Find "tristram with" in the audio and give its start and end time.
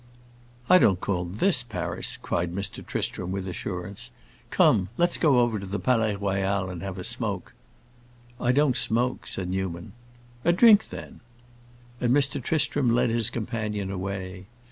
2.83-3.47